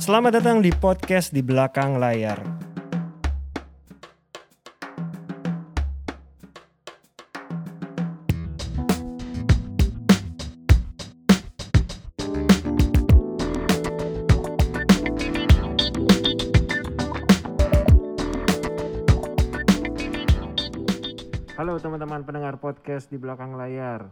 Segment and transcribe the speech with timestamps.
[0.00, 2.40] Selamat datang di podcast di belakang layar.
[21.60, 24.08] Halo teman-teman pendengar podcast di belakang layar.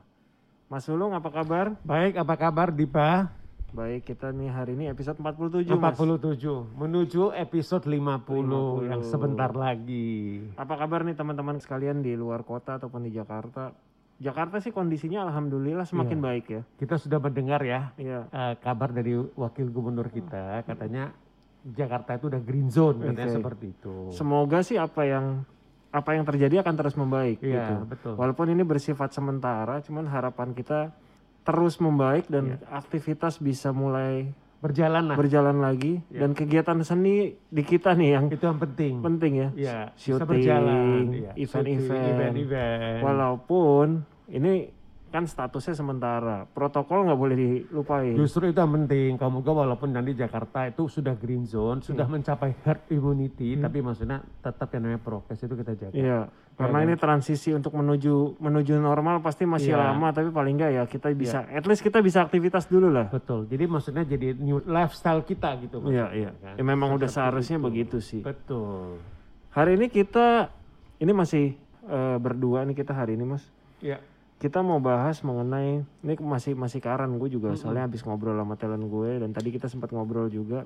[0.68, 1.72] Mas Sulung apa kabar?
[1.88, 3.39] Baik, apa kabar Dipa?
[3.70, 5.94] Baik, kita nih hari ini episode 47 Mas.
[5.94, 8.90] 47, menuju episode 50, 50.
[8.90, 10.42] yang sebentar lagi.
[10.58, 13.70] Apa kabar nih teman-teman sekalian di luar kota ataupun di Jakarta?
[14.18, 16.26] Jakarta sih kondisinya alhamdulillah semakin Iya.
[16.26, 16.62] baik ya.
[16.76, 18.26] Kita sudah mendengar ya Iya.
[18.26, 21.14] eh, kabar dari wakil gubernur kita, katanya
[21.62, 24.10] Jakarta itu udah green zone, katanya seperti itu.
[24.10, 25.46] Semoga sih apa yang
[25.90, 27.74] apa yang terjadi akan terus membaik Iya, gitu.
[27.86, 28.12] betul.
[28.14, 30.90] Walaupun ini bersifat sementara, cuman harapan kita
[31.40, 32.68] terus membaik dan Iya.
[32.70, 36.20] aktivitas bisa mulai Berjalan lah, berjalan lagi Iya.
[36.20, 38.94] dan kegiatan seni di kita nih yang itu yang penting.
[39.00, 39.48] penting ya.
[39.96, 41.02] Syuting, berjalan.
[41.10, 41.88] Iya, event-event.
[41.88, 43.00] syuting, event-event.
[43.00, 43.86] Walaupun
[44.28, 44.68] ini
[45.10, 48.14] kan statusnya sementara, protokol nggak boleh dilupain.
[48.14, 49.18] Justru itu yang penting.
[49.18, 52.16] Kamu juga walaupun nanti Jakarta itu sudah green zone, sudah Hmm.
[52.16, 55.92] mencapai herd immunity, tapi maksudnya tetap yang namanya prokes itu kita jaga.
[55.92, 56.20] Iya,
[56.54, 59.90] karena ini transisi untuk menuju menuju normal pasti masih Iya.
[59.90, 63.10] lama, tapi paling nggak ya kita bisa, at least kita bisa aktivitas dulu lah.
[63.10, 63.50] Betul.
[63.50, 65.82] Jadi maksudnya jadi new lifestyle kita gitu.
[65.84, 66.30] Iya, iya.
[66.32, 66.54] kan?
[66.54, 67.66] Ya, memang udah Seperti seharusnya itu.
[67.66, 68.22] begitu sih.
[68.22, 69.02] Betul.
[69.50, 70.54] Hari ini kita,
[70.96, 73.42] ini masih eh, berdua nih kita hari ini mas.
[73.82, 73.98] Iya.
[74.40, 78.88] Kita mau bahas mengenai, ini masih masih karan gue juga, soalnya habis ngobrol sama talent
[78.88, 80.64] gue dan tadi kita sempat ngobrol juga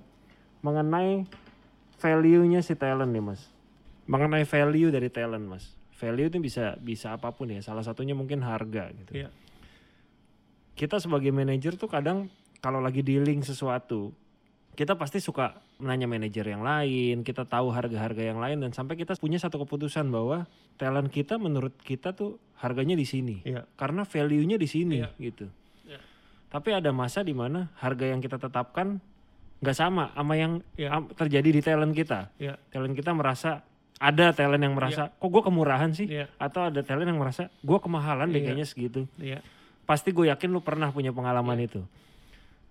[0.63, 1.27] mengenai
[1.99, 3.51] value-nya si talent nih mas.
[4.07, 5.75] Mengenai value dari talent mas.
[5.99, 7.59] Value itu bisa bisa apa pun ya.
[7.67, 9.11] Salah satunya mungkin harga gitu.
[9.11, 9.35] Iya.
[10.79, 12.31] Kita sebagai manajer tuh kadang
[12.63, 14.15] kalau lagi dealing sesuatu,
[14.75, 19.15] kita pasti suka menanya manajer yang lain, kita tahu harga-harga yang lain dan sampai kita
[19.17, 20.45] punya satu keputusan bahwa
[20.77, 23.41] talent kita menurut kita tuh harganya di sini.
[23.47, 23.65] Iya.
[23.79, 25.09] Karena value-nya di sini Iya.
[25.19, 25.47] gitu.
[25.87, 25.99] Iya.
[26.51, 28.99] Tapi ada masa di mana harga yang kita tetapkan
[29.63, 30.99] nggak sama sama yang Iya.
[31.15, 32.29] terjadi di talent kita.
[32.37, 32.59] Iya.
[32.75, 33.63] Talent kita merasa
[34.03, 36.27] ada talent yang merasa kok gue kemurahan sih Iya.
[36.37, 38.47] atau ada talent yang merasa gue kemahalan deh Iya.
[38.51, 39.39] kayaknya segitu Iya.
[39.87, 41.67] pasti gue yakin lu pernah punya pengalaman Iya.
[41.71, 41.81] itu.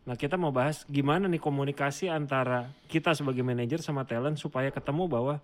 [0.04, 5.08] Nah kita mau bahas gimana nih komunikasi antara kita sebagai manajer sama talent supaya ketemu
[5.08, 5.36] bahwa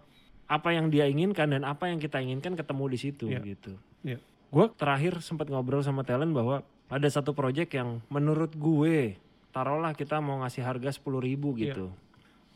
[0.49, 3.39] apa yang dia inginkan dan apa yang kita inginkan ketemu di situ Iya.
[3.45, 3.73] gitu.
[4.03, 4.19] Iya.
[4.49, 9.15] Gue terakhir sempat ngobrol sama talent bahwa ada satu project yang menurut gue
[9.53, 11.63] taruhlah kita mau ngasih harga 10.000 ribu Iya.
[11.71, 11.87] gitu.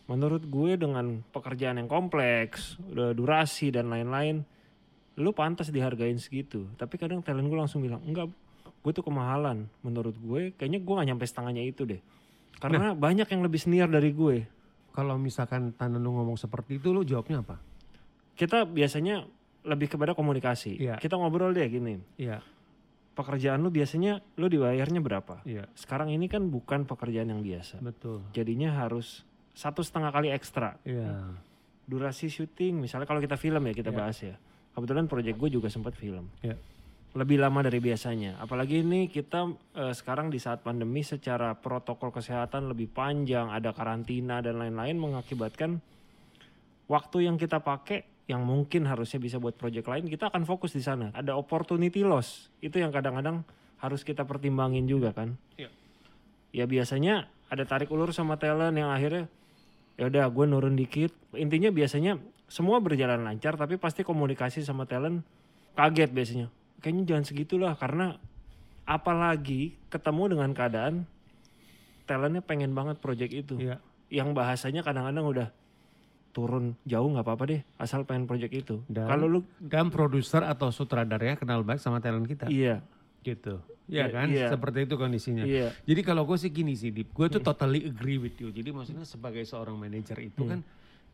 [0.09, 4.44] Menurut gue dengan pekerjaan yang kompleks, udah durasi dan lain-lain,
[5.16, 6.68] lu pantas dihargain segitu.
[6.75, 8.28] Tapi kadang talent gue langsung bilang, enggak,
[8.83, 9.66] gue tuh kemahalan.
[9.81, 12.03] Menurut gue, kayaknya gue gak nyampe setengahnya itu deh.
[12.59, 14.44] Karena banyak yang lebih senior dari gue.
[14.94, 17.57] Kalau misalkan Tanda lu ngomong seperti itu, lu jawabnya apa?
[18.38, 19.25] Kita biasanya
[19.63, 20.77] lebih kepada komunikasi.
[20.77, 20.95] Iya.
[20.99, 22.44] Kita ngobrol deh gini, Iya.
[23.13, 25.41] pekerjaan lu biasanya lu dibayarnya berapa?
[25.45, 25.69] Iya.
[25.77, 27.77] Sekarang ini kan bukan pekerjaan yang biasa.
[27.79, 28.25] Betul.
[28.33, 29.21] Jadinya harus
[29.53, 30.81] satu setengah kali ekstra.
[30.81, 31.29] Iya.
[31.85, 33.97] Durasi syuting, misalnya kalau kita film ya kita Iya.
[33.97, 34.35] bahas ya.
[34.73, 36.25] Kebetulan project gue juga sempat film.
[36.41, 36.57] Iya.
[37.13, 38.41] Lebih lama dari biasanya.
[38.41, 39.46] Apalagi ini kita
[39.78, 45.78] eh, sekarang di saat pandemi secara protokol kesehatan lebih panjang, ada karantina dan lain-lain mengakibatkan
[46.90, 50.81] waktu yang kita pakai yang mungkin harusnya bisa buat project lain kita akan fokus di
[50.81, 51.13] sana.
[51.13, 52.50] Ada opportunity loss.
[52.63, 53.44] Itu yang kadang-kadang
[53.84, 55.35] harus kita pertimbangin juga kan.
[55.59, 55.69] Iya.
[56.56, 59.28] Ya biasanya ada tarik ulur sama talent yang akhirnya
[60.00, 61.12] ya udah gue nurun dikit.
[61.35, 65.22] Intinya biasanya semua berjalan lancar tapi pasti komunikasi sama talent
[65.75, 66.47] kaget biasanya.
[66.83, 68.19] Kayaknya jangan segitulah karena
[68.83, 71.07] apalagi ketemu dengan keadaan
[72.03, 73.55] talentnya pengen banget project itu.
[73.57, 73.79] Iya.
[74.11, 75.47] Yang bahasanya kadang-kadang udah
[76.29, 78.75] turun jauh nggak apa-apa deh asal pengen project itu.
[78.85, 82.51] Dan- Kalau lu Dan produser atau sutradaranya kenal baik sama talent kita.
[82.51, 82.83] iya
[83.23, 83.55] Gitu.
[83.88, 84.27] Iya, Iya kan?
[84.27, 84.47] iya.
[84.51, 85.47] Seperti itu kondisinya.
[85.47, 87.15] iya Jadi kalau gue sih gini sih, Dip.
[87.15, 88.51] Gue tuh totally agree with you.
[88.51, 90.59] Jadi maksudnya sebagai seorang manajer itu kan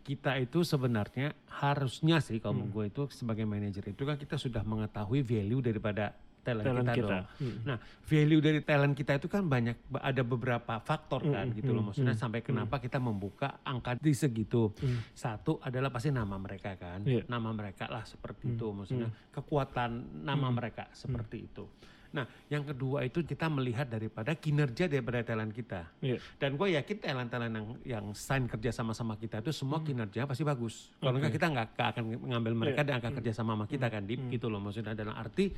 [0.09, 5.21] kita itu sebenarnya harusnya sih kalau gue itu sebagai manajer itu kan kita sudah mengetahui
[5.21, 7.05] value daripada talent, talent kita, kita.
[7.05, 7.25] dong.
[7.37, 7.57] Hmm.
[7.61, 7.77] Nah,
[8.09, 11.93] value dari talent kita itu kan banyak ada beberapa faktor kan gitu loh.
[11.93, 14.73] Maksudnya sampai kenapa kita membuka angka di segitu.
[15.13, 17.05] Satu adalah pasti nama mereka kan.
[17.05, 17.29] Iya.
[17.29, 18.65] Nama mereka lah seperti itu.
[18.73, 21.69] Maksudnya kekuatan nama mereka seperti itu.
[22.09, 25.85] Nah, yang kedua itu kita melihat daripada kinerja daripada talent kita.
[26.01, 26.17] Iya.
[26.41, 30.41] Dan gue yakin talent-talent yang, yang sign kerja sama sama kita itu semua kinerja pasti
[30.41, 30.89] bagus.
[30.97, 34.21] Kalau enggak kita nggak akan mengambil mereka dan akan kerja sama sama kita kan, Dip,
[34.33, 34.57] gitu loh.
[34.57, 34.97] Maksudnya.
[34.97, 35.53] Dalam arti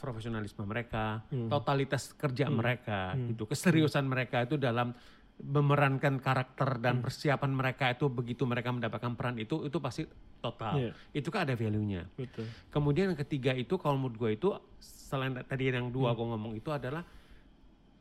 [0.00, 4.90] profesionalisme mereka, totalitas kerja mereka, gitu, keseriusan mereka itu dalam
[5.42, 10.06] memerankan karakter dan persiapan mereka itu begitu mereka mendapatkan peran itu itu pasti
[10.42, 10.74] total.
[10.76, 10.92] Iya.
[11.14, 12.10] Itu kan ada value-nya.
[12.18, 12.50] Betul.
[12.68, 14.48] Kemudian yang ketiga itu kalau menurut gue itu
[14.82, 17.06] selain tadi yang dua gue ngomong itu adalah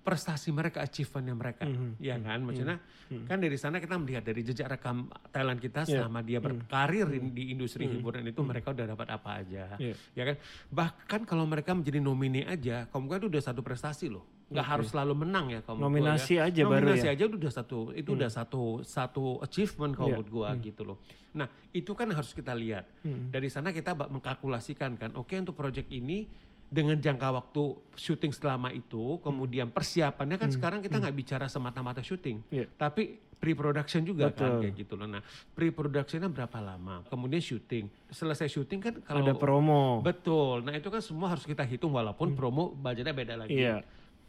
[0.02, 2.02] prestasi mereka, achievementnya mereka, Mhm.
[2.02, 2.42] ya kan?
[2.42, 2.82] Maksudnya
[3.30, 6.02] kan dari sana kita melihat dari jejak rekam Thailand kita Iya.
[6.02, 9.94] selama dia berkarir di- di industri hiburan itu mereka udah dapat apa aja, Iya.
[10.18, 10.36] ya kan?
[10.74, 14.26] Bahkan kalau mereka menjadi nomine aja, kamu kan itu udah satu prestasi loh.
[14.52, 16.46] Nggak harus selalu menang ya kalau menurut gua Nominasi ya.
[16.46, 17.14] aja baru Nominasi ya?
[17.16, 20.16] aja udah satu, itu udah satu satu achievement kalau Iya.
[20.18, 20.98] menurut gua gitu loh.
[21.32, 22.84] Nah itu kan harus kita lihat.
[23.02, 23.32] Hmm.
[23.32, 26.28] Dari sana kita bak- mengkalkulasikan kan, oke untuk project ini
[26.68, 27.64] dengan jangka waktu
[27.96, 32.68] syuting selama itu, kemudian persiapannya kan sekarang kita nggak bicara semata-mata syuting, Iya.
[32.74, 34.60] tapi pre-production juga kan Betul.
[34.62, 35.04] kayak gitu loh.
[35.06, 35.20] Nah
[35.52, 40.00] pre-productionnya berapa lama, kemudian syuting, selesai syuting kan kalau Ada promo.
[40.00, 43.56] betul, nah itu kan semua harus kita hitung walaupun promo budgetnya beda lagi.
[43.58, 43.80] Iya.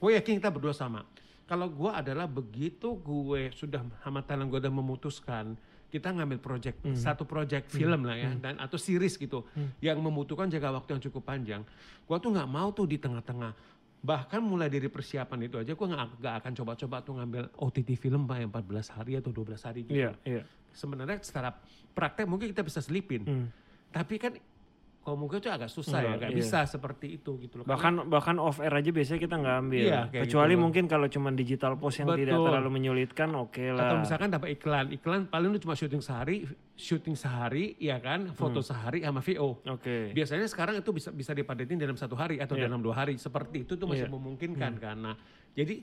[0.02, 1.06] Gue yakin kita berdua sama.
[1.46, 5.54] Kalau gue adalah begitu gue sudah sama talent gue udah memutuskan
[5.92, 9.44] kita ngambil project satu project film lah ya dan atau series gitu
[9.84, 11.62] yang membutuhkan jangka waktu yang cukup panjang.
[12.08, 13.52] Gue tuh nggak mau tuh di tengah-tengah.
[14.02, 18.36] Bahkan mulai dari persiapan itu aja gue nggak akan coba-coba tuh ngambil OTT film pak
[18.42, 19.94] yang 14 hari atau 12 hari gitu.
[20.02, 20.42] Iya, iya.
[20.72, 21.54] Sebenarnya secara
[21.94, 23.22] praktek mungkin kita bisa selipin.
[23.28, 23.46] Hmm.
[23.92, 24.32] Tapi kan
[25.02, 26.38] kalau mungkin itu agak susah ya, Enggak, nggak iya.
[26.38, 27.64] bisa seperti itu gitu loh.
[27.66, 29.82] Karena- Bahkan bahkan off air aja biasanya kita nggak ambil.
[29.82, 32.46] Iya, Kecuali gitu mungkin kalau cuma digital post yang tidak Betul.
[32.46, 33.82] terlalu menyulitkan, oke lah.
[33.82, 38.62] Atau misalkan dapat iklan, iklan paling lu cuma syuting sehari, syuting sehari, ya kan, foto
[38.62, 39.58] sehari sama VO.
[39.66, 40.14] Oke.
[40.14, 42.70] Biasanya sekarang itu bisa bisa dipadetin dalam satu hari atau Iya.
[42.70, 43.18] dalam dua hari.
[43.18, 44.14] Seperti itu tuh masih Iya.
[44.14, 45.18] memungkinkan karena
[45.52, 45.82] jadi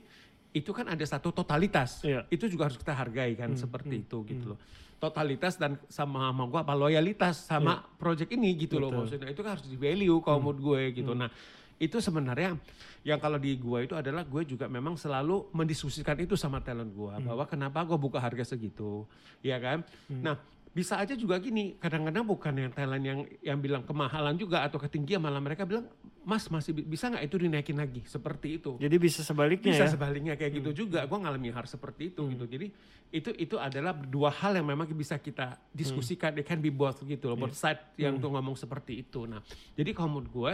[0.50, 2.00] itu kan ada satu totalitas.
[2.02, 2.24] Iya.
[2.26, 4.58] Itu juga harus kita hargai kan seperti itu gitu loh.
[5.00, 9.00] Totalitas dan sama sama gua apa loyalitas sama project ini gitu loh Betul.
[9.00, 9.28] maksudnya.
[9.32, 11.16] Itu kan harus di value kalau menurut gue gitu.
[11.16, 11.32] Nah,
[11.80, 12.60] itu sebenarnya
[13.00, 17.16] yang kalau di gua itu adalah gue juga memang selalu mendiskusikan itu sama talent gua
[17.16, 19.08] bahwa kenapa gua buka harga segitu,
[19.40, 19.80] ya kan?
[20.12, 20.36] Nah,
[20.70, 25.18] bisa aja juga gini, kadang-kadang bukan yang talent yang yang bilang kemahalan juga atau ketinggian
[25.18, 25.90] malah mereka bilang,
[26.22, 28.78] "Mas, masih bi- bisa nggak itu dinaikin lagi?" Seperti itu.
[28.78, 29.90] Jadi bisa sebaliknya Bisa ya.
[29.90, 31.02] sebaliknya kayak gitu juga.
[31.10, 32.46] Gua ngalami hal seperti itu gitu.
[32.46, 32.66] Jadi
[33.10, 36.38] itu itu adalah dua hal yang memang bisa kita diskusikan.
[36.38, 37.34] It can be both gitu loh.
[37.34, 39.26] Both side yang tuh ngomong seperti itu.
[39.26, 39.42] Nah,
[39.74, 40.52] jadi kalau menurut gue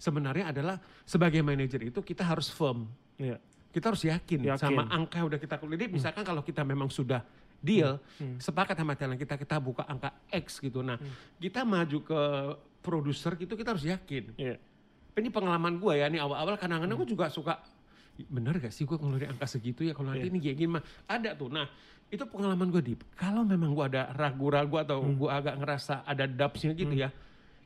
[0.00, 2.88] sebenarnya adalah sebagai manajer itu kita harus firm.
[3.20, 3.36] Iya.
[3.68, 4.56] Kita harus yakin, Yakin.
[4.56, 7.20] sama angka yang udah kita Jadi misalkan kalau kita memang sudah
[7.58, 7.98] deal,
[8.38, 10.82] sepakat sama talent kita, kita buka angka X gitu.
[10.82, 10.98] Nah,
[11.42, 12.20] kita maju ke
[12.88, 14.32] produser gitu kita harus yakin.
[14.38, 14.56] Iya.
[15.18, 17.58] ini pengalaman gue ya nih awal-awal kadang-kadang gue juga suka
[18.30, 21.34] bener gak sih gue ngeluarin angka segitu ya kalau nanti ini kayak gini mah ada
[21.34, 21.50] tuh.
[21.50, 21.66] Nah
[22.06, 26.72] itu pengalaman gue di kalau memang gue ada ragu-ragu atau gue agak ngerasa ada dubsnya
[26.78, 27.10] gitu ya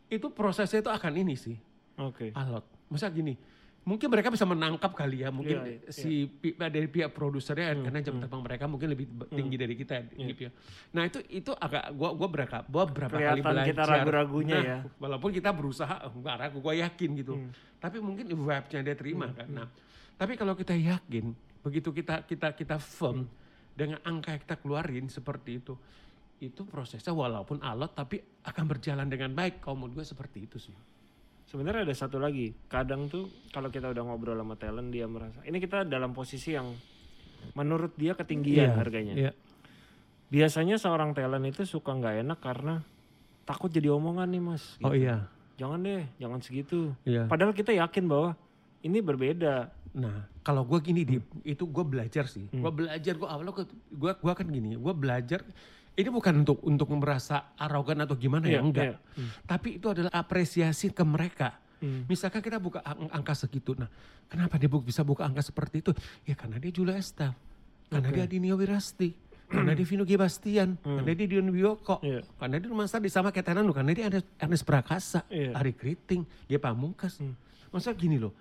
[0.09, 1.57] itu prosesnya itu akan ini sih.
[2.01, 2.33] Oke.
[2.33, 3.37] alot masa gini
[3.83, 7.99] mungkin mereka bisa menangkap kali ya mungkin Iya, iya, si pi- dari pihak produsernya karena
[7.99, 10.51] jam terbang mereka mungkin lebih be- tinggi dari kita gitu ya.
[10.93, 13.67] Nah itu itu agak gua gua berapa gua berapa kali Kelihatan belajar.
[13.69, 14.79] kita ragu-ragunya Nah, ya.
[14.97, 17.35] Walaupun kita berusaha oh, enggak ragu gua yakin gitu.
[17.77, 19.49] Tapi mungkin vibe-nya dia terima kan.
[19.49, 19.67] Nah,
[20.15, 23.27] tapi kalau kita yakin begitu kita kita kita firm
[23.73, 25.75] dengan angka yang kita keluarin seperti itu
[26.39, 30.75] itu prosesnya walaupun alot tapi akan berjalan dengan baik kalau menurut gue seperti itu sih.
[31.53, 32.57] Sebenarnya ada satu lagi.
[32.73, 36.73] Kadang tuh kalau kita udah ngobrol sama talent dia merasa ini kita dalam posisi yang
[37.53, 39.13] menurut dia ketinggian harganya.
[39.13, 39.33] Iya.
[40.33, 42.81] Biasanya seorang talent itu suka nggak enak karena
[43.45, 44.65] takut jadi omongan nih mas.
[44.81, 45.05] Oh gitu.
[45.05, 45.29] iya.
[45.61, 46.97] Jangan deh, jangan segitu.
[47.05, 47.29] Iya.
[47.29, 48.33] Padahal kita yakin bahwa
[48.81, 49.69] ini berbeda.
[49.93, 52.49] Nah, kalau gue gini di itu gue belajar sih.
[52.49, 53.53] Gue belajar gue awalnya
[53.93, 55.45] gue gua kan gini, gue belajar
[55.93, 58.85] ini bukan untuk untuk merasa arogan atau gimana ya Iya, enggak.
[58.87, 58.97] iya.
[59.45, 61.61] Tapi itu adalah apresiasi ke mereka.
[61.83, 62.07] Hmm.
[62.07, 63.91] Misalkan kita buka ang- angka segitu, nah
[64.27, 65.93] kenapa dia bisa buka angka seperti itu?
[66.23, 67.35] Ya karena dia Julia Estaf,
[67.91, 69.13] karena dia Dinio Wirasti,
[69.51, 70.15] karena dia Vino G.
[70.15, 72.23] Bastian, karena dia Dion Wiyoko, Iya.
[72.39, 75.59] karena dia Rumah di sama kayak Tenan, karena dia Ernest, Ernest Prakasa, Iya.
[75.59, 77.19] Ari Kriting, dia Pamungkas.
[77.69, 78.33] Maksudnya gini loh,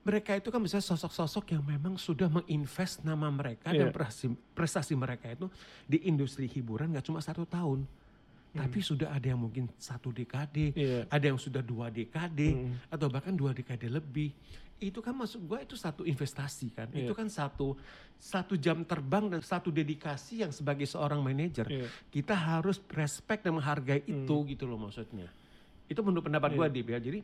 [0.00, 3.92] mereka itu kan bisa sosok-sosok yang memang sudah menginvest nama mereka dan Iya.
[3.92, 4.26] prestasi,
[4.56, 5.46] prestasi mereka itu
[5.84, 7.84] di industri hiburan nggak cuma satu tahun.
[8.50, 11.06] Tapi sudah ada yang mungkin satu dekade, Iya.
[11.06, 14.34] ada yang sudah dua dekade, atau bahkan dua dekade lebih.
[14.80, 16.88] Itu kan masuk gua itu satu investasi kan.
[16.90, 17.76] Itu kan satu
[18.16, 21.86] satu jam terbang dan satu dedikasi yang sebagai seorang manajer Iya.
[22.10, 25.28] kita harus respect dan menghargai itu gitu loh maksudnya.
[25.86, 26.98] Itu menurut pendapat gua Dip ya.
[26.98, 27.20] Jadi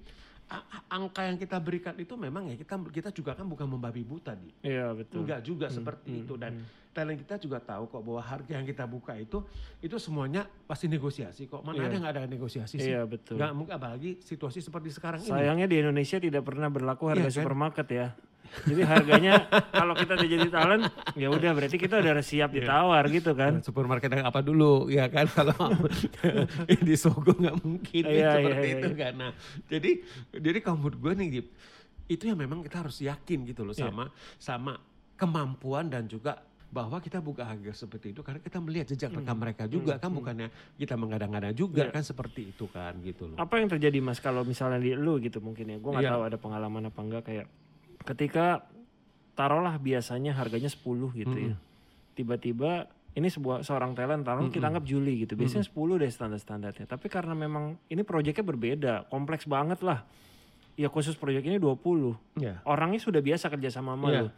[0.86, 4.50] angka yang kita berikan itu memang ya kita kita juga kan bukan membabi buta di.
[4.62, 5.26] Iya betul.
[5.26, 6.62] Enggak juga seperti itu dan
[6.94, 9.42] talent kita juga tahu kok bahwa harga yang kita buka itu
[9.82, 11.60] itu semuanya pasti negosiasi kok.
[11.60, 11.86] Mana Iya.
[11.90, 12.88] ada nggak ada negosiasi sih?
[12.94, 13.36] Iya betul.
[13.36, 15.28] Nggak mungkin apalagi situasi seperti sekarang ini.
[15.28, 17.36] Sayangnya di Indonesia tidak pernah berlaku harga Iya kan?
[17.42, 18.08] supermarket ya.
[18.64, 19.32] Jadi harganya
[19.70, 20.84] kalau kita udah jadi talent,
[21.14, 22.56] ya udah berarti kita udah siap Iya.
[22.62, 23.60] ditawar gitu kan.
[23.60, 25.54] supermarket yang apa dulu ya kan kalau
[26.82, 29.00] di Sogo nggak mungkin Iya, seperti iya, itu iya.
[29.00, 29.30] kan nah
[29.66, 29.90] jadi
[30.32, 31.46] jadi kalau menurut gue nih Dip,
[32.06, 33.86] itu yang memang kita harus yakin gitu loh Iya.
[33.86, 34.04] sama
[34.36, 34.72] sama
[35.16, 39.64] kemampuan dan juga bahwa kita buka harga seperti itu karena kita melihat jejak rekam mereka
[39.64, 41.88] juga kan bukannya kita mengada-ngada juga Hmm.
[41.88, 41.94] Iya.
[41.94, 45.38] kan seperti itu kan gitu loh Apa yang terjadi mas kalau misalnya di lu gitu
[45.38, 46.12] mungkin ya, gue nggak Iya.
[46.12, 47.46] tahu ada pengalaman apa enggak kayak
[48.06, 48.62] ketika
[49.34, 50.80] taruhlah biasanya harganya 10
[51.12, 51.54] gitu ya,
[52.14, 52.86] tiba-tiba
[53.16, 57.32] ini sebuah seorang talent taruh kita anggap Juli gitu, biasanya 10 deh standar-standarnya, tapi karena
[57.36, 60.04] memang ini proyeknya berbeda, kompleks banget lah,
[60.76, 64.20] ya khusus proyek ini 20 ya orangnya sudah biasa kerja sama sama Iya.
[64.24, 64.28] lu.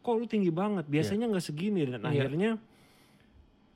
[0.00, 0.88] Kok lu tinggi banget?
[0.88, 2.08] Biasanya nggak segini dan Iya.
[2.24, 2.50] akhirnya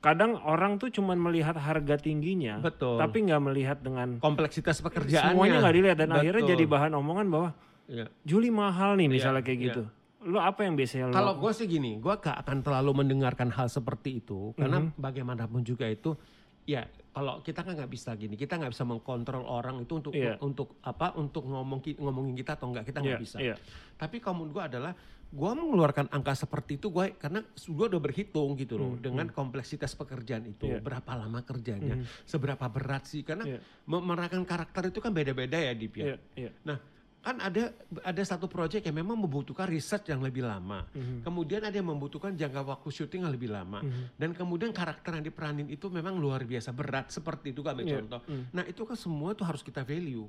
[0.03, 2.99] kadang orang tuh cuman melihat harga tingginya, betul.
[2.99, 5.31] tapi nggak melihat dengan kompleksitas pekerjaannya.
[5.31, 5.97] semuanya nggak dilihat.
[5.97, 6.51] Dan akhirnya Betul.
[6.57, 7.49] jadi bahan omongan bahwa
[7.85, 8.05] Iya.
[8.23, 9.65] Juli mahal nih Iya, misalnya kayak iya.
[9.69, 9.81] gitu.
[10.23, 13.67] Lu apa yang biasanya lu Kalau gue sih gini, gue gak akan terlalu mendengarkan hal
[13.67, 14.95] seperti itu karena Mhm.
[14.95, 16.15] bagaimanapun juga itu,
[16.63, 20.39] ya kalau kita kan nggak bisa gini, kita nggak bisa mengkontrol orang itu untuk Iya.
[20.39, 23.37] untuk apa, untuk ngomong ngomongin kita atau enggak kita nggak Iya, bisa.
[23.37, 23.55] iya.
[23.93, 24.93] Tapi kalau menurut gue adalah
[25.27, 29.91] gue mengeluarkan angka seperti itu gue karena gue udah berhitung gitu loh Hmm, dengan kompleksitas
[29.91, 30.79] pekerjaan itu Iya.
[30.79, 32.05] berapa lama kerjanya, Mhm.
[32.23, 33.59] seberapa berat sih karena Iya.
[33.83, 36.05] memerankan karakter itu kan beda-beda ya Dip ya.
[36.05, 36.51] Iya, iya.
[36.63, 36.77] Nah,
[37.23, 37.71] kan ada
[38.03, 40.83] ada satu proyek yang memang membutuhkan riset yang lebih lama.
[40.91, 41.23] Mhm.
[41.23, 43.79] Kemudian ada yang membutuhkan jangka waktu syuting yang lebih lama.
[43.79, 44.19] Mhm.
[44.19, 48.21] Dan kemudian karakter yang diperanin itu memang luar biasa berat seperti itu kan Iya, contoh.
[48.27, 48.51] mhm.
[48.51, 50.27] Nah, itu kan semua itu harus kita value.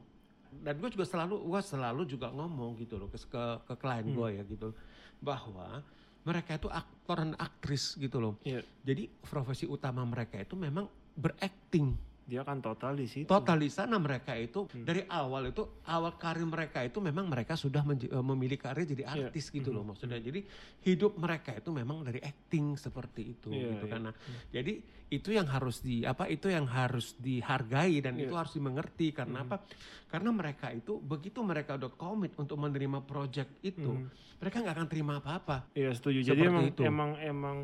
[0.55, 4.15] Dan gue juga selalu gue selalu juga ngomong gitu loh ke ke, ke klien Hmm.
[4.15, 4.71] gue ya gitu
[5.19, 5.83] bahwa
[6.23, 8.39] mereka itu aktor dan aktris gitu loh.
[8.47, 8.63] Iya.
[8.87, 10.87] Jadi profesi utama mereka itu memang
[11.19, 11.99] berakting.
[12.25, 13.29] Dia kan total di situ.
[13.29, 14.89] Total di sana mereka itu Hmm.
[14.89, 19.29] dari awal itu awal karir mereka itu memang mereka sudah eh, memilih karir jadi Iya.
[19.29, 19.77] artis gitu Hmm.
[19.77, 20.17] loh maksudnya.
[20.17, 20.41] Jadi
[20.83, 23.93] hidup mereka itu memang dari acting seperti itu Iya, gitu iya.
[23.93, 24.01] kan.
[24.09, 24.15] Nah,
[24.49, 24.73] jadi
[25.13, 28.25] itu yang harus di apa itu yang harus dihargai dan Iya.
[28.25, 29.61] itu harus dimengerti karena apa?
[30.09, 34.41] Karena mereka itu begitu mereka udah komit untuk menerima project itu, Mhm.
[34.41, 35.69] mereka nggak akan terima apa-apa.
[35.77, 36.25] Iya setuju.
[36.25, 36.83] Jadi emang itu.
[36.83, 37.59] emang emang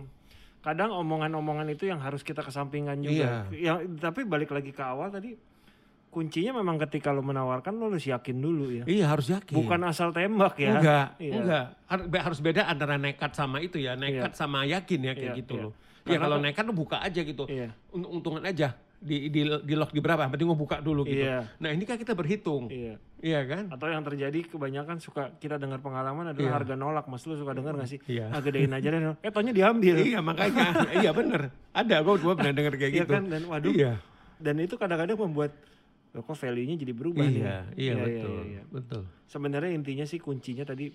[0.60, 3.48] kadang omongan-omongan itu yang harus kita kesampingkan juga.
[3.50, 3.72] Iya.
[3.72, 5.32] Yang tapi balik lagi ke awal tadi
[6.10, 8.84] kuncinya memang ketika lo menawarkan lo harus yakin dulu ya.
[8.84, 9.54] Iya harus yakin.
[9.54, 10.74] Bukan asal tembak ya.
[10.76, 11.32] Enggak, Iya.
[11.38, 11.64] enggak.
[12.18, 13.94] Harus beda antara nekat sama itu ya.
[13.94, 15.64] Nekat sama yakin ya kayak Iya, gitu iya.
[15.64, 15.72] loh.
[16.00, 17.44] Ya Karena kalau tuh- nekat lu buka aja gitu.
[17.46, 17.68] Iya.
[17.94, 18.68] Untung-untungan aja.
[19.00, 20.28] Di, di, di lock di berapa?
[20.28, 21.24] Penting mau buka dulu gitu.
[21.24, 21.48] Iya.
[21.56, 22.68] Nah ini kan kita berhitung.
[22.68, 23.00] Iya.
[23.16, 23.72] Iya kan?
[23.72, 26.56] Atau yang terjadi kebanyakan suka kita dengar pengalaman adalah Iya.
[26.60, 27.08] harga nolak.
[27.08, 28.00] Mas lu suka dengar gak sih?
[28.04, 28.28] Iya.
[28.28, 29.00] Ah, gedein aja deh.
[29.18, 30.04] Eh taunya diambil.
[30.04, 30.68] iya makanya.
[31.00, 31.48] iya bener.
[31.72, 33.12] Ada gue gua pernah denger kayak Iya gitu.
[33.12, 33.72] kan dan waduh.
[33.72, 33.92] Iya.
[34.36, 35.52] Dan itu kadang-kadang membuat
[36.10, 37.40] loh kok value-nya jadi berubah nih.
[37.40, 38.36] Iya, iya, betul.
[38.36, 38.62] iya, iya.
[38.68, 39.02] Betul.
[39.24, 40.92] Sebenarnya intinya sih kuncinya tadi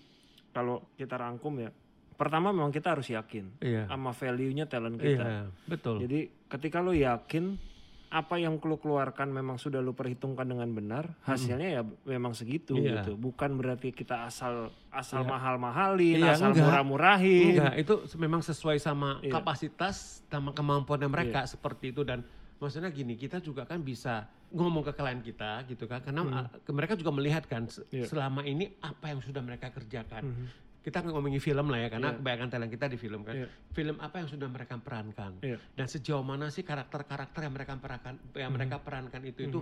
[0.52, 1.74] kalau kita rangkum ya.
[2.14, 3.90] Pertama memang kita harus yakin Iya.
[3.90, 5.26] sama value-nya talent kita.
[5.26, 6.06] Iya, betul.
[6.06, 7.74] Jadi ketika lo yakin
[8.16, 13.04] apa yang lo keluarkan memang sudah lo perhitungkan dengan benar, hasilnya ya memang segitu Iya.
[13.04, 13.20] gitu.
[13.20, 15.36] Bukan berarti kita asal asal Iya.
[15.36, 17.60] mahal-mahalin, Iya, asal murah-murahin.
[17.60, 19.36] Enggak, itu memang sesuai sama Iya.
[19.36, 22.24] kapasitas sama kemampuannya mereka seperti itu dan
[22.56, 26.72] maksudnya gini, kita juga kan bisa ngomong ke klien kita gitu kan karena uh, ke-
[26.72, 28.08] mereka juga melihat kan Iya.
[28.08, 30.24] selama ini apa yang sudah mereka kerjakan.
[30.24, 30.46] Mhm.
[30.86, 32.18] Kita ngomongin film lah ya karena Iya.
[32.22, 33.34] kebanyakan talent kita di film kan.
[33.34, 33.48] Iya.
[33.74, 35.58] Film apa yang sudah mereka perankan Iya.
[35.74, 38.58] dan sejauh mana sih karakter-karakter yang mereka perankan yang Mhm.
[38.62, 39.60] mereka perankan itu itu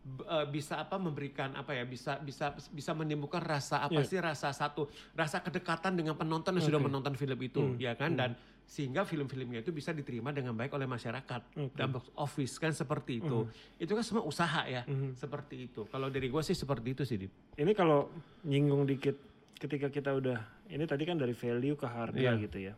[0.00, 4.06] b- eh, bisa apa memberikan apa ya bisa bisa bisa menimbulkan rasa apa Iya.
[4.06, 6.86] sih rasa satu rasa kedekatan dengan penonton yang sudah Oke.
[6.86, 8.32] menonton film itu Hmm, ya kan dan
[8.64, 11.74] sehingga film-filmnya itu bisa diterima dengan baik oleh masyarakat Oke.
[11.74, 13.44] dan box office kan seperti itu
[13.76, 15.18] itu kan semua usaha ya Mhm.
[15.18, 17.58] seperti itu kalau dari gue sih seperti itu sih Dip.
[17.58, 18.08] Ini kalau
[18.40, 19.18] nyinggung dikit
[19.60, 22.32] ketika kita udah ini tadi kan dari value ke harga Iya.
[22.40, 22.74] gitu ya.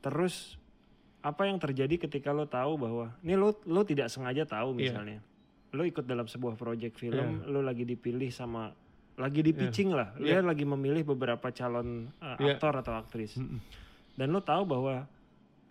[0.00, 0.56] Terus
[1.22, 4.80] apa yang terjadi ketika lo tahu bahwa ini lo lo tidak sengaja tahu Iya.
[4.90, 5.18] misalnya.
[5.72, 8.72] Lo ikut dalam sebuah project film, lo lagi dipilih sama
[9.14, 9.60] lagi di Iya.
[9.60, 10.16] pitching lah.
[10.16, 12.56] Dia lagi memilih beberapa calon uh, Iya.
[12.56, 13.36] aktor atau aktris.
[13.36, 13.60] Mm-mm.
[14.16, 15.04] Dan lo tahu bahwa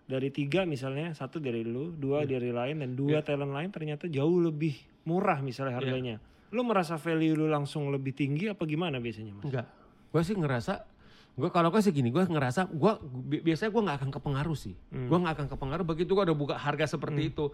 [0.06, 2.38] dari tiga misalnya satu dari lu, dua Iya.
[2.38, 5.78] dari lain dan dua talent lain ternyata jauh lebih murah misalnya Iya.
[5.82, 6.16] harganya.
[6.54, 9.44] Lo merasa value lu langsung lebih tinggi apa gimana biasanya mas?
[9.50, 9.66] enggak
[10.12, 10.84] gue sih ngerasa
[11.32, 12.92] gue kalau gue sih gini gue ngerasa gue
[13.24, 15.08] bi- biasanya gue nggak akan kepengaruh sih Hmm.
[15.08, 17.48] gue nggak akan kepengaruh begitu gue udah buka harga seperti itu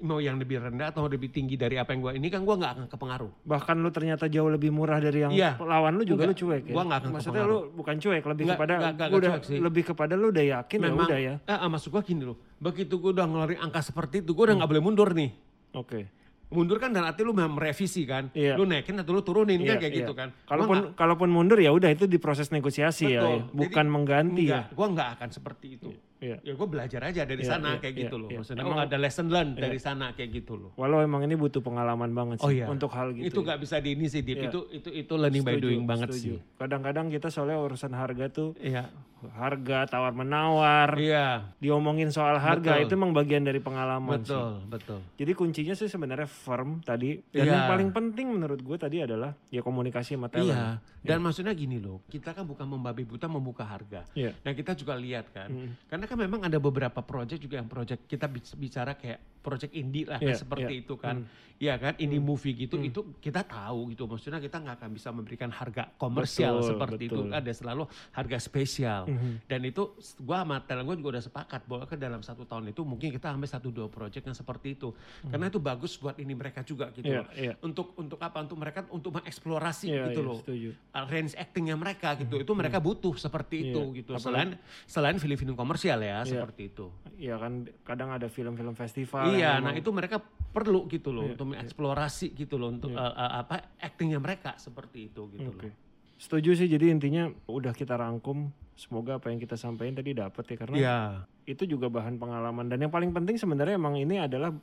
[0.00, 2.72] mau yang lebih rendah atau lebih tinggi dari apa yang gue ini kan gue nggak
[2.72, 5.54] akan kepengaruh Bahkan lu ternyata jauh lebih murah dari yang Iya.
[5.56, 6.34] lawan lu juga Enggak.
[6.34, 6.72] lu cuek ya.
[6.72, 9.58] Gua nggak akan Maksudnya lu bukan cuek, lebih kepada gua udah cuek sih.
[9.60, 11.34] lebih kepada lu udah yakin ya memang udah ya.
[11.40, 14.56] eh, eh, maksud gue gini loh begitu gue udah ngeluarin angka seperti itu gue udah
[14.58, 15.30] nggak boleh mundur nih
[15.72, 16.10] Oke.
[16.52, 18.28] Mundur kan dan arti lu merevisi kan.
[18.30, 18.54] Iya.
[18.54, 20.00] Lu naikin atau lu turunin Iya, kan kayak iya.
[20.04, 20.28] gitu kan.
[20.44, 23.32] Kalaupun nggak- kalaupun mundur ya udah itu di proses negosiasi ya, Betul.
[23.32, 24.76] ya, bukan Jadi, mengganti enggak, ya.
[24.76, 25.90] gua nggak akan seperti itu.
[26.22, 26.38] Iya.
[26.38, 28.28] Ya gue belajar aja dari Iya, sana iya, kayak iya, gitu loh.
[28.30, 28.38] iya.
[28.38, 30.70] Maksudnya Emang- oh ada lesson learn dari sana kayak gitu loh.
[30.76, 32.70] Walau emang ini butuh pengalaman banget sih Oh iya.
[32.70, 33.26] untuk hal gitu.
[33.26, 33.44] itu ya.
[33.44, 34.38] nggak bisa di ini sih, Dip.
[34.38, 34.46] Iya.
[34.46, 36.38] Itu itu itu learning by Setuju, doing banget setuju.
[36.38, 36.54] sih.
[36.54, 38.86] Kadang-kadang kita soalnya urusan harga tuh Iya.
[39.30, 41.54] Harga tawar menawar, Iya.
[41.56, 42.84] diomongin soal harga Betul.
[42.84, 44.34] itu emang bagian dari pengalaman sih.
[44.34, 44.98] Betul, betul.
[45.14, 47.52] Jadi kuncinya sih sebenarnya firm tadi dan Iya.
[47.52, 50.50] yang paling penting menurut gue tadi adalah ya komunikasi sama talent.
[50.50, 50.82] Iya.
[51.02, 54.02] Dan maksudnya gini loh, kita kan bukan membabi buta membuka harga.
[54.12, 54.34] Iya.
[54.38, 55.70] Dan kita juga lihat kan, Mm.
[55.86, 60.06] karena kan memang ada beberapa project juga yang project kita bic- bicara kayak project indie
[60.06, 60.82] lah kan Iya, seperti iya.
[60.82, 61.16] itu kan,
[61.62, 64.10] Iya kan, indie movie gitu, itu kita tahu gitu.
[64.10, 67.22] Maksudnya kita nggak akan bisa memberikan harga komersial Betul, seperti itu.
[67.22, 67.38] betul.
[67.38, 69.02] Ada selalu harga spesial.
[69.12, 69.32] Mhm.
[69.44, 69.82] Dan itu
[70.18, 73.28] gua sama talent gue juga udah sepakat bahwa ke dalam satu tahun itu mungkin kita
[73.28, 74.90] ambil satu dua project yang seperti itu.
[75.24, 77.26] Karena itu bagus buat ini mereka juga gitu Iya, loh.
[77.32, 77.52] iya.
[77.58, 78.40] Untuk untuk apa?
[78.40, 80.70] Untuk mereka untuk mengeksplorasi Iya, gitu iya, loh setuju.
[80.90, 84.50] uh, range actingnya mereka gitu itu mereka butuh seperti itu Iya, gitu apalagi- selain
[84.84, 86.22] selain film-film komersial Iya.
[86.22, 87.52] ya seperti itu Iya kan
[87.82, 89.30] kadang ada film-film festival.
[89.30, 90.16] iya yang nah memang- itu mereka
[90.48, 93.00] perlu gitu loh Iya, untuk mengeksplorasi gitu loh untuk Iya.
[93.00, 95.68] uh, uh, apa actingnya mereka seperti itu gitu Oke.
[95.68, 95.74] loh
[96.22, 100.56] Setuju sih jadi intinya udah kita rangkum semoga apa yang kita sampaikan tadi dapat ya
[100.56, 100.98] karena Iya
[101.44, 104.54] itu juga bahan pengalaman dan yang paling penting sebenarnya emang ini adalah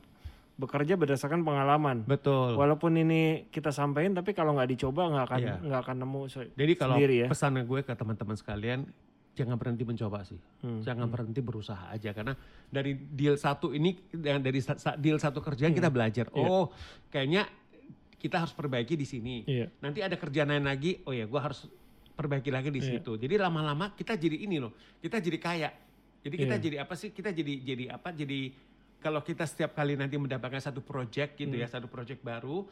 [0.56, 2.04] bekerja berdasarkan pengalaman.
[2.04, 5.54] betul Walaupun ini kita sampaikan tapi kalau nggak dicoba nggak akan Iya.
[5.62, 7.28] nggak akan nemu se- jadi kalau sendiri ya.
[7.28, 8.80] pesan gue ke teman-teman sekalian
[9.30, 12.32] jangan berhenti mencoba sih Hmm, jangan berhenti berusaha aja karena
[12.66, 14.60] dari deal satu ini dari
[14.98, 16.40] deal satu kerjaan kita belajar Iya.
[16.42, 16.72] oh
[17.08, 17.44] kayaknya
[18.20, 19.72] kita harus perbaiki di sini Iya.
[19.80, 21.64] nanti ada kerjaan lain lagi oh ya gue harus
[22.12, 23.00] perbaiki lagi di Iya.
[23.00, 25.70] situ jadi lama-lama kita jadi ini loh kita jadi kaya
[26.20, 26.62] jadi kita Iya.
[26.62, 28.52] jadi apa sih kita jadi jadi apa jadi
[29.00, 31.74] kalau kita setiap kali nanti mendapatkan satu project gitu ya Hmm.
[31.74, 32.68] satu project baru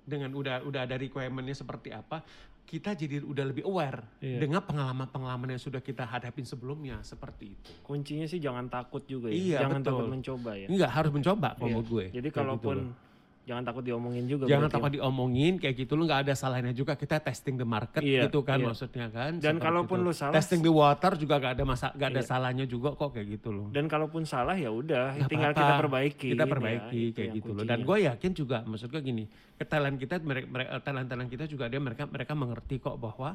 [0.00, 2.22] dengan udah udah ada requirementnya seperti apa
[2.62, 4.38] kita jadi udah lebih aware Iya.
[4.38, 9.34] dengan pengalaman-pengalaman yang sudah kita hadapin sebelumnya seperti itu Kuncinya sih jangan takut juga ya.
[9.34, 9.90] Iya, jangan betul.
[9.92, 10.66] takut mencoba ya.
[10.70, 11.66] enggak harus mencoba kalau Iya.
[11.68, 13.10] menurut gue Jadi Kayak kalaupun gitu.
[13.42, 14.46] Jangan takut diomongin juga.
[14.46, 14.72] jangan ya.
[14.72, 18.40] takut diomongin kayak gitu lu nggak ada salahnya juga kita testing the market Iya, gitu
[18.40, 18.66] kan iya.
[18.66, 20.06] maksudnya kan Dan kalaupun itu.
[20.06, 22.28] lu salah- testing the water juga gak ada masa gak ada Iya.
[22.28, 26.28] salahnya juga kok kayak gitu loh Dan kalaupun salah ya udah, Nggak tinggal kita perbaiki.
[26.30, 29.24] kita ya, perbaiki itu kayak gitu loh dan gue yakin juga maksud gue gini
[29.54, 33.34] ketalent kita mereka talent talent kita juga dia mereka mereka mengerti kok bahwa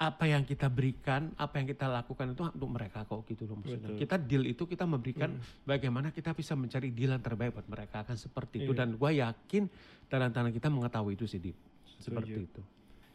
[0.00, 3.92] apa yang kita berikan apa yang kita lakukan itu untuk mereka kok gitu loh maksudnya
[3.92, 4.00] Betul.
[4.00, 5.36] kita deal itu kita memberikan
[5.68, 8.80] bagaimana kita bisa mencari deal yang terbaik buat mereka akan seperti itu Iya.
[8.80, 9.62] dan gue yakin
[10.08, 11.52] talent kita mengetahui itu sih Dip.
[12.00, 12.60] seperti itu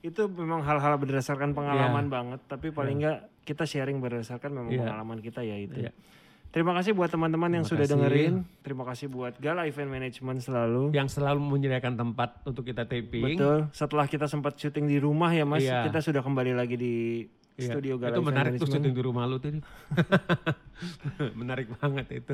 [0.06, 3.02] itu memang hal-hal berdasarkan pengalaman banget tapi paling Iya.
[3.02, 3.20] nggak
[3.50, 4.82] kita sharing berdasarkan memang Iya.
[4.86, 5.92] pengalaman kita ya itu Iya.
[6.56, 7.96] Terima kasih buat teman-teman yang Terima sudah kasih.
[8.00, 8.34] dengerin.
[8.64, 10.84] Terima kasih buat Gala Event Management selalu.
[10.90, 13.36] Yang selalu menyediakan tempat untuk kita taping.
[13.36, 13.68] Betul.
[13.70, 15.84] Setelah kita sempat syuting di rumah ya mas Iya.
[15.84, 16.96] kita sudah kembali lagi di
[17.56, 19.64] Iya, studio Gala itu Event menarik tuh syuting di rumah lu tuh Dip.
[21.40, 22.34] menarik banget itu.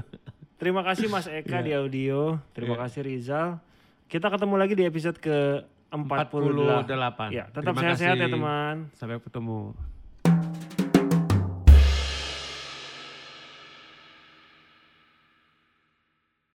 [0.55, 1.61] Terima kasih Mas Eka Iya.
[1.61, 2.19] di audio.
[2.51, 2.81] Terima Iya.
[2.85, 3.47] kasih Rizal.
[4.05, 7.29] Kita ketemu lagi di episode ke 48 48.
[7.29, 8.75] ya tetap sehat-sehat ya teman.
[8.93, 9.73] Sampai ketemu